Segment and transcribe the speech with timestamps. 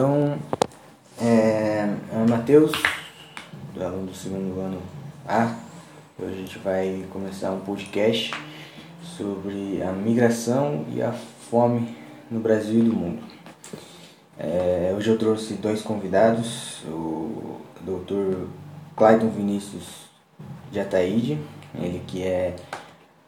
[0.00, 0.38] Então,
[1.20, 2.72] é, é Matheus,
[3.78, 4.80] aluno do segundo ano
[5.28, 5.54] A.
[6.18, 8.30] Hoje a gente vai começar um podcast
[9.02, 11.94] sobre a migração e a fome
[12.30, 13.22] no Brasil e no mundo.
[14.38, 18.46] É, hoje eu trouxe dois convidados, o Dr.
[18.96, 19.84] Clayton Vinícius
[20.72, 21.38] de Ataíde,
[21.74, 22.56] ele que é,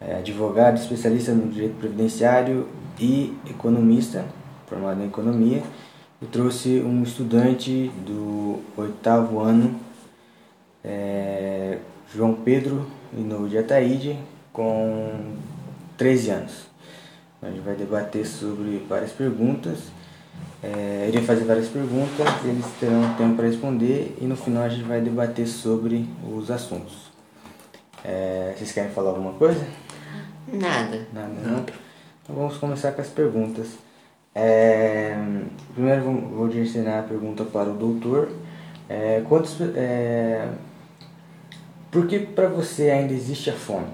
[0.01, 2.67] é advogado, especialista no direito previdenciário
[2.99, 4.25] e economista,
[4.67, 5.63] formado em economia.
[6.23, 9.81] Eu trouxe um estudante do oitavo ano,
[10.85, 11.79] é,
[12.15, 14.17] João Pedro Inou de Ataíde,
[14.53, 15.35] com
[15.99, 16.53] 13 anos.
[17.43, 19.81] A gente vai debater sobre várias perguntas.
[20.63, 24.85] É, irei fazer várias perguntas, eles terão tempo para responder e no final a gente
[24.85, 27.11] vai debater sobre os assuntos.
[28.05, 29.67] É, vocês querem falar alguma coisa?
[30.47, 31.05] Nada.
[31.13, 31.59] Nada, não?
[32.23, 33.67] Então vamos começar com as perguntas.
[34.35, 35.15] É,
[35.75, 38.31] primeiro vou, direcionar a pergunta para o doutor.
[38.89, 40.49] É, quantos, é,
[41.91, 43.87] por que para você ainda existe a fome?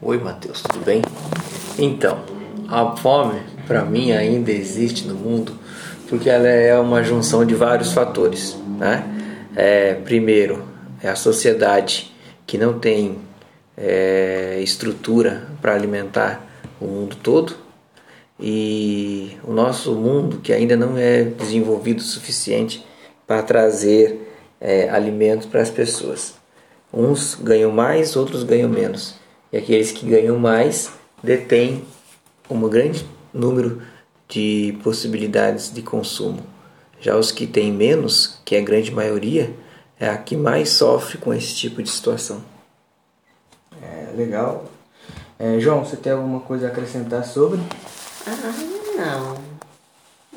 [0.00, 1.02] Oi, Matheus, tudo bem?
[1.78, 2.20] Então,
[2.68, 5.58] a fome para mim ainda existe no mundo
[6.08, 8.56] porque ela é uma junção de vários fatores.
[8.78, 9.04] Né?
[9.56, 10.64] É, primeiro,
[11.02, 12.14] é a sociedade
[12.46, 13.18] que não tem
[13.76, 16.46] é, estrutura para alimentar
[16.80, 17.63] o mundo todo
[18.38, 22.84] e o nosso mundo que ainda não é desenvolvido o suficiente
[23.26, 26.34] para trazer é, alimentos para as pessoas.
[26.92, 29.14] Uns ganham mais, outros ganham menos.
[29.52, 30.90] E aqueles que ganham mais
[31.22, 31.84] detêm
[32.50, 33.82] um grande número
[34.28, 36.40] de possibilidades de consumo.
[37.00, 39.54] Já os que têm menos, que é a grande maioria,
[39.98, 42.42] é a que mais sofre com esse tipo de situação.
[43.82, 44.64] É, legal.
[45.38, 47.60] É, João, você tem alguma coisa a acrescentar sobre?
[48.26, 48.54] Ah,
[48.96, 49.38] não.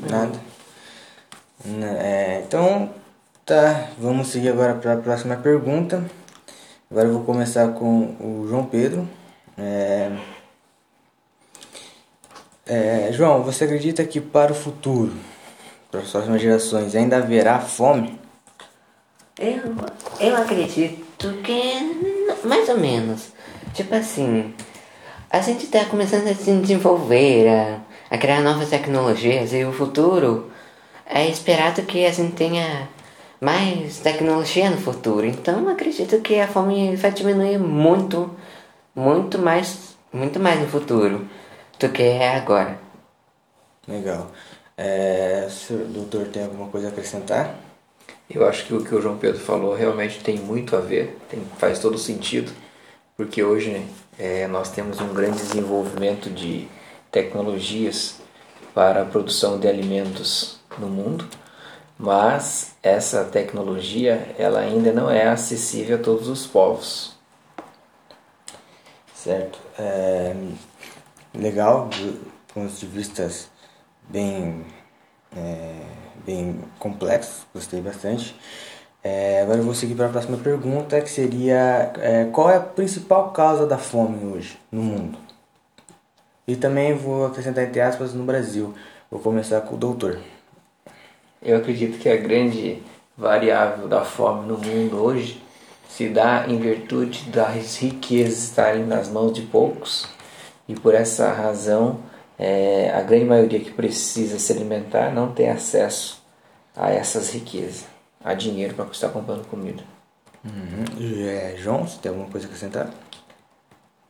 [0.10, 0.40] Nada.
[2.00, 2.90] É, então,
[3.46, 3.90] tá.
[3.98, 6.04] Vamos seguir agora para a próxima pergunta.
[6.92, 9.08] Agora eu vou começar com o João Pedro.
[9.58, 10.12] É,
[12.66, 15.14] é, João, você acredita que para o futuro,
[15.90, 18.20] para as próximas gerações, ainda haverá fome?
[19.40, 19.62] Eu,
[20.20, 23.32] eu acredito que mais ou menos.
[23.74, 24.54] Tipo assim,
[25.30, 27.80] a gente está começando a se desenvolver, a,
[28.10, 30.50] a criar novas tecnologias e o futuro
[31.06, 32.90] é esperado que a gente tenha
[33.40, 35.26] mais tecnologia no futuro.
[35.26, 38.30] Então acredito que a fome vai diminuir muito,
[38.96, 41.28] muito mais, muito mais no futuro
[41.80, 42.80] do que é agora.
[43.88, 44.32] Legal.
[44.78, 47.56] É, o senhor, doutor tem alguma coisa a acrescentar?
[48.30, 51.42] Eu acho que o que o João Pedro falou realmente tem muito a ver, tem,
[51.58, 52.52] faz todo sentido,
[53.16, 53.82] porque hoje
[54.18, 56.68] é, nós temos um grande desenvolvimento de
[57.12, 58.16] tecnologias
[58.74, 61.28] para a produção de alimentos no mundo,
[61.98, 67.16] mas essa tecnologia ela ainda não é acessível a todos os povos.
[69.14, 69.60] Certo.
[69.78, 70.36] É,
[71.34, 73.50] legal, do pontos de vistas
[74.08, 74.66] bem,
[75.36, 75.82] é,
[76.26, 78.36] bem complexos, gostei bastante.
[79.10, 82.60] É, agora eu vou seguir para a próxima pergunta, que seria é, qual é a
[82.60, 85.18] principal causa da fome hoje no mundo?
[86.46, 88.74] E também vou acrescentar entre aspas no Brasil.
[89.10, 90.20] Vou começar com o doutor.
[91.42, 92.84] Eu acredito que a grande
[93.18, 95.42] variável da fome no mundo hoje
[95.88, 100.06] se dá em virtude das riquezas estarem nas mãos de poucos
[100.68, 102.00] e por essa razão
[102.38, 106.22] é, a grande maioria que precisa se alimentar não tem acesso
[106.76, 107.86] a essas riquezas,
[108.24, 109.84] a dinheiro para estar comprando comida.
[110.44, 111.28] Uhum.
[111.28, 112.90] É, João, você tem alguma coisa a acrescentar?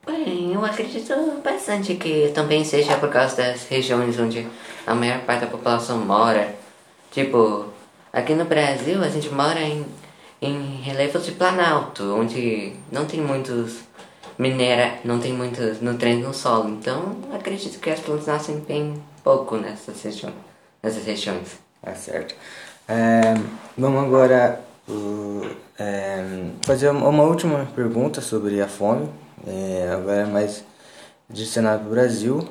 [0.06, 1.14] Bem, eu acredito
[1.44, 4.48] bastante que também seja por causa das regiões onde
[4.86, 6.56] a maior parte da população mora.
[7.12, 7.66] Tipo,
[8.14, 9.86] aqui no Brasil a gente mora em,
[10.42, 13.82] em relevos de planalto, onde não tem muitos
[14.38, 16.70] minera, não tem muitos nutrientes no solo.
[16.70, 20.36] Então, acredito que as plantas nascem bem pouco nessas regiões.
[20.82, 21.60] Nessas regiões.
[21.82, 22.36] Tá certo.
[22.90, 23.34] É,
[23.78, 26.24] vamos agora uh, é,
[26.66, 29.10] fazer uma última pergunta sobre a fome.
[29.46, 30.64] É, agora mais
[31.30, 32.48] direcionado para o Brasil.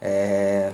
[0.00, 0.72] É,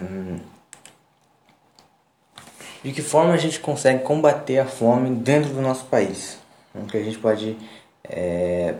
[2.84, 6.38] de que forma a gente consegue combater a fome dentro do nosso país?
[6.72, 7.56] Como que a gente pode,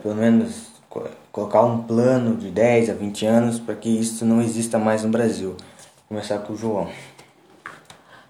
[0.03, 0.69] pelo menos,
[1.33, 5.09] colocar um plano de 10 a 20 anos para que isso não exista mais no
[5.09, 5.51] Brasil?
[5.51, 6.91] Vou começar com o João.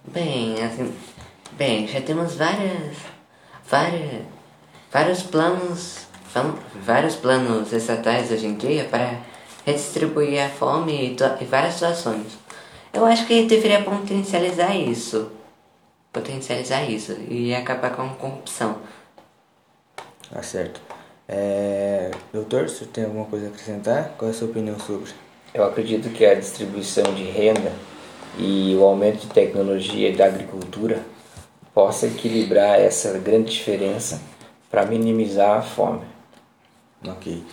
[0.06, 0.92] Bem, assim,
[1.56, 2.96] bem, já temos várias,
[3.68, 4.22] várias,
[4.92, 6.06] vários planos,
[6.82, 9.20] vários planos estatais hoje em dia para
[9.64, 12.38] redistribuir a fome e, e várias situações.
[12.92, 15.30] Eu acho que deveria potencializar isso.
[16.12, 18.78] Potencializar isso e acabar com a corrupção.
[20.32, 20.80] Tá certo.
[21.28, 24.12] É, doutor, você tem alguma coisa a acrescentar?
[24.16, 25.10] Qual é a sua opinião sobre?
[25.52, 27.72] Eu acredito que a distribuição de renda
[28.38, 31.02] e o aumento de tecnologia da agricultura
[31.74, 34.22] possa equilibrar essa grande diferença
[34.70, 36.02] para minimizar a fome.
[37.06, 37.44] Ok.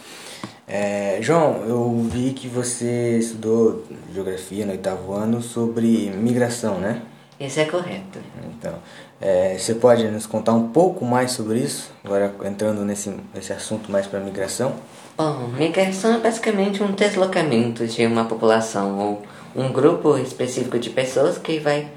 [0.68, 3.84] É, João, eu vi que você estudou
[4.14, 7.02] geografia no oitavo ano sobre migração, né?
[7.38, 8.20] Isso é correto.
[8.46, 8.76] Então,
[9.20, 11.92] é, você pode nos contar um pouco mais sobre isso?
[12.04, 14.76] Agora entrando nesse, nesse assunto mais para migração.
[15.18, 19.24] Bom, migração é basicamente um deslocamento de uma população ou
[19.56, 21.90] um grupo específico de pessoas que vai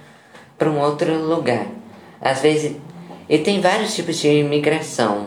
[0.58, 1.66] para um outro lugar.
[2.24, 2.74] Às vezes,
[3.28, 5.26] e tem vários tipos de migração,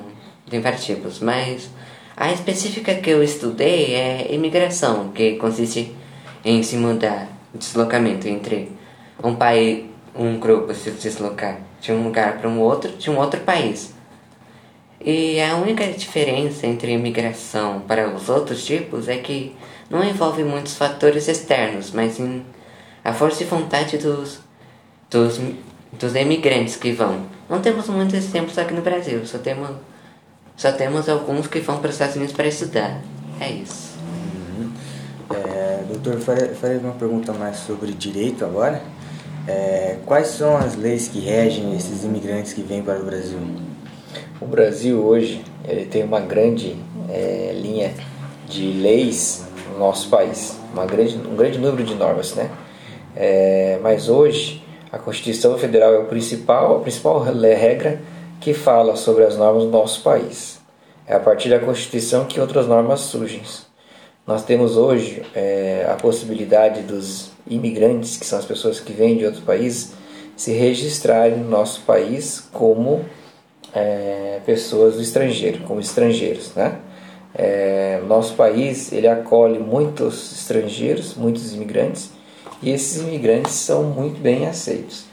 [0.50, 1.70] tem vários tipos, mas
[2.16, 5.96] a específica que eu estudei é imigração, que consiste
[6.44, 8.72] em se mudar, deslocamento entre
[9.24, 9.86] um país,
[10.16, 13.94] um grupo se deslocar de um lugar para um outro, de um outro país.
[15.00, 19.56] E a única diferença entre imigração para os outros tipos é que
[19.88, 22.44] não envolve muitos fatores externos, mas sim
[23.04, 24.40] a força e vontade dos,
[25.12, 25.40] dos,
[25.94, 27.26] dos imigrantes que vão.
[27.50, 29.70] Não temos muitos exemplos aqui no Brasil, só temos,
[30.56, 33.02] só temos alguns que vão para os Estados Unidos para estudar.
[33.40, 33.98] É isso.
[34.60, 34.72] Uhum.
[35.34, 38.82] É, doutor, farei uma pergunta mais sobre direito agora.
[39.48, 43.40] É, quais são as leis que regem esses imigrantes que vêm para o Brasil?
[44.42, 46.76] O Brasil hoje ele tem uma grande
[47.10, 47.94] é, linha
[48.48, 52.50] de leis no nosso país, uma grande, um grande número de normas, né?
[53.16, 58.00] É, mas hoje a Constituição Federal é o principal, a principal regra
[58.40, 60.60] que fala sobre as normas do nosso país.
[61.06, 63.42] É a partir da Constituição que outras normas surgem.
[64.26, 69.26] Nós temos hoje é, a possibilidade dos imigrantes, que são as pessoas que vêm de
[69.26, 69.94] outro país,
[70.36, 73.06] se registrarem no nosso país como
[73.74, 76.80] é, pessoas do estrangeiro, como estrangeiros, né?
[77.34, 82.12] É, nosso país ele acolhe muitos estrangeiros, muitos imigrantes,
[82.62, 85.06] e esses imigrantes são muito bem aceitos.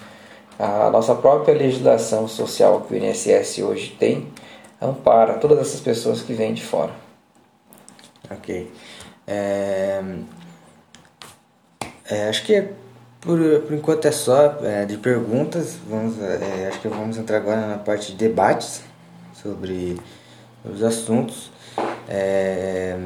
[0.59, 4.29] A nossa própria legislação social que o INSS hoje tem
[4.81, 6.93] ampara todas essas pessoas que vêm de fora.
[8.31, 8.71] Ok.
[9.27, 10.03] É,
[12.11, 12.69] é, acho que
[13.21, 15.77] por, por enquanto é só é, de perguntas.
[15.89, 18.83] Vamos, é, acho que vamos entrar agora na parte de debates
[19.35, 19.99] sobre
[20.65, 21.51] os assuntos.
[22.09, 22.97] É,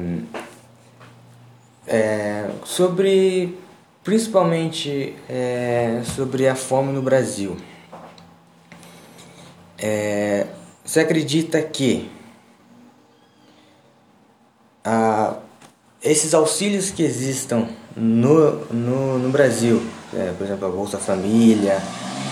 [1.87, 3.57] é, sobre
[4.03, 7.57] principalmente é, sobre a fome no Brasil.
[10.83, 12.09] você acredita que
[14.83, 15.37] a
[16.01, 19.81] esses auxílios que existam no, no, no Brasil,
[20.13, 21.81] é, por exemplo, a Bolsa Família,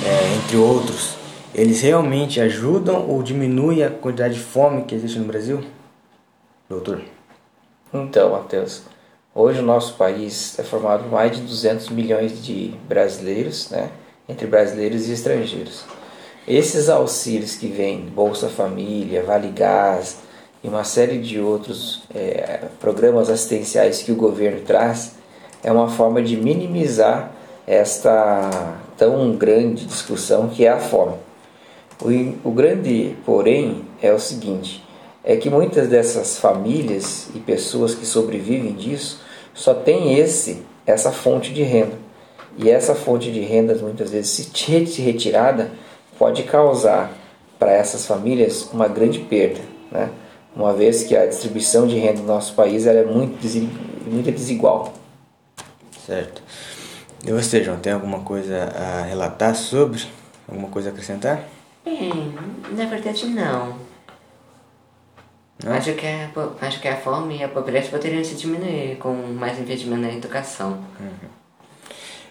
[0.06, 1.16] é, entre outros,
[1.54, 5.62] eles realmente ajudam ou diminuem a quantidade de fome que existe no Brasil?
[6.69, 7.02] Doutor?
[7.94, 8.84] Então, Matheus,
[9.38, 13.92] hoje o nosso país é formado por mais de 200 milhões de brasileiros, né,
[14.28, 15.86] entre brasileiros e estrangeiros.
[16.48, 20.18] Esses auxílios que vêm, Bolsa Família, Vale Gás,
[20.63, 25.12] e uma série de outros é, programas assistenciais que o governo traz,
[25.63, 27.31] é uma forma de minimizar
[27.68, 31.14] esta tão grande discussão que é a fome.
[32.02, 34.83] O, o grande, porém, é o seguinte:
[35.23, 39.27] é que muitas dessas famílias e pessoas que sobrevivem disso
[39.57, 41.97] só tem esse essa fonte de renda.
[42.57, 45.71] E essa fonte de renda, muitas vezes, se retirada,
[46.18, 47.11] pode causar
[47.59, 49.59] para essas famílias uma grande perda.
[49.92, 50.09] Né?
[50.57, 53.37] uma vez que a distribuição de renda no nosso país é muito,
[54.07, 54.92] muito desigual.
[56.06, 56.42] Certo.
[57.23, 60.04] E você, João, tem alguma coisa a relatar sobre?
[60.47, 61.44] Alguma coisa a acrescentar?
[61.85, 62.33] Bem,
[62.71, 63.77] na verdade não.
[65.66, 66.30] Acho, que a,
[66.61, 70.80] acho que a fome e a pobreza poderiam se diminuir com mais investimento na educação.
[70.99, 71.30] Uhum.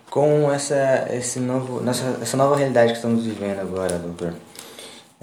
[0.09, 4.33] Com essa, esse novo, nossa, essa nova realidade que estamos vivendo agora, doutor,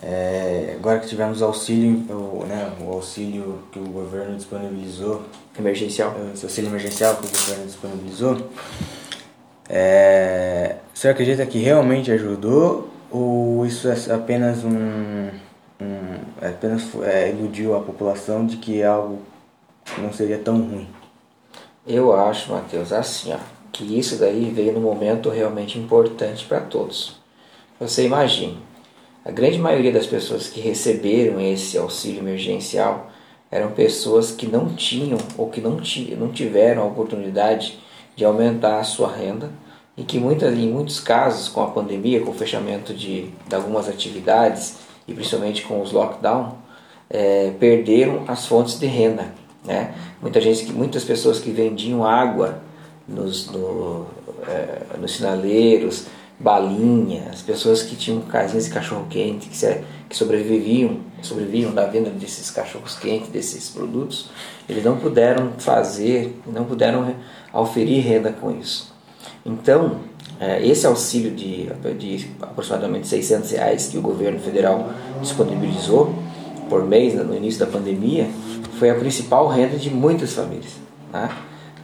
[0.01, 5.23] é, agora que tivemos auxílio, o, né, o auxílio que o governo disponibilizou,
[5.57, 8.49] emergencial, o auxílio emergencial que o governo disponibilizou,
[9.69, 15.29] é, você acredita que realmente ajudou ou isso é apenas um,
[15.83, 19.19] um é apenas é, iludiu a população de que algo
[19.97, 20.87] não seria tão ruim?
[21.85, 23.37] Eu acho, Matheus, assim, ó,
[23.71, 27.17] que isso daí veio num momento realmente importante para todos.
[27.79, 28.57] Você imagine,
[29.25, 33.09] a grande maioria das pessoas que receberam esse auxílio emergencial
[33.51, 35.77] eram pessoas que não tinham ou que não,
[36.17, 37.79] não tiveram a oportunidade
[38.15, 39.49] de aumentar a sua renda
[39.95, 43.87] e que muitas, em muitos casos, com a pandemia, com o fechamento de, de algumas
[43.87, 46.57] atividades e principalmente com os lockdown,
[47.09, 49.33] é, perderam as fontes de renda.
[49.63, 49.93] Né?
[50.21, 52.61] Muita gente, muitas pessoas que vendiam água
[53.07, 54.07] nos, no,
[54.47, 56.05] é, nos sinaleiros,
[56.39, 61.85] balinha, as pessoas que tinham casinhas de cachorro quente, que, se, que sobreviviam, sobreviviam da
[61.85, 64.29] venda desses cachorros quentes, desses produtos,
[64.67, 67.15] eles não puderam fazer, não puderam
[67.53, 68.93] oferir renda com isso.
[69.45, 70.12] Então, é,
[70.61, 74.89] esse auxílio de, de aproximadamente 600 reais que o governo federal
[75.21, 76.13] disponibilizou
[76.69, 78.27] por mês no início da pandemia
[78.79, 80.73] foi a principal renda de muitas famílias.
[81.11, 81.29] Né?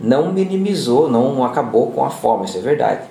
[0.01, 3.03] Não minimizou, não acabou com a fome, isso é verdade,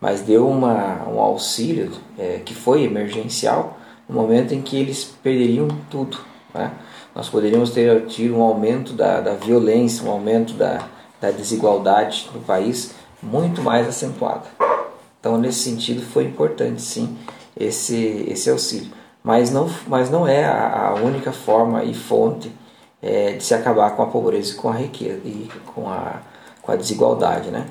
[0.00, 5.68] mas deu uma, um auxílio é, que foi emergencial no momento em que eles perderiam
[5.90, 6.18] tudo.
[6.54, 6.70] Né?
[7.14, 10.86] Nós poderíamos ter tido um aumento da, da violência, um aumento da,
[11.20, 14.44] da desigualdade no país muito mais acentuada.
[15.22, 17.16] Então, nesse sentido, foi importante sim
[17.56, 18.90] esse, esse auxílio.
[19.22, 22.50] Mas não, mas não é a, a única forma e fonte
[23.00, 26.22] é, de se acabar com a pobreza e com a riqueza e com a,
[26.60, 27.50] com a desigualdade.
[27.50, 27.68] Né?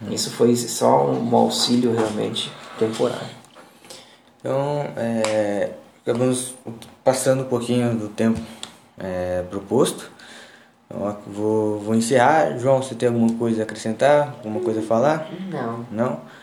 [0.00, 0.12] Hum.
[0.12, 3.34] Isso foi só um auxílio realmente temporário.
[4.38, 5.70] Então, é,
[6.02, 6.54] acabamos
[7.02, 8.40] passando um pouquinho do tempo
[8.96, 10.08] é, proposto.
[10.86, 12.56] Então, vou, vou encerrar.
[12.58, 14.36] João, você tem alguma coisa a acrescentar?
[14.38, 15.28] Alguma coisa a falar?
[15.50, 15.86] Não.
[15.90, 16.41] Não?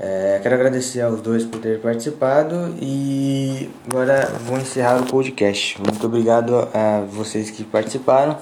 [0.00, 5.76] É, quero agradecer aos dois por terem participado e agora vou encerrar o podcast.
[5.80, 8.38] Muito obrigado a vocês que participaram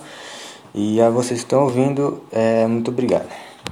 [0.75, 3.46] e a vocês que estão ouvindo, é, muito obrigado.